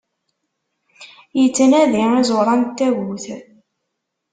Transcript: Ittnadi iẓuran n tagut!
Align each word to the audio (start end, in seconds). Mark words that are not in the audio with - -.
Ittnadi 1.43 2.03
iẓuran 2.19 2.61
n 2.67 2.71
tagut! 2.77 3.25